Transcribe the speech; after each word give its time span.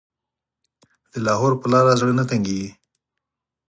د 1.11 1.13
لاهور 1.25 1.53
په 1.61 1.67
لاره 1.73 1.93
زړه 1.99 2.13
نه 2.19 2.23
تنګېږي. 2.29 2.69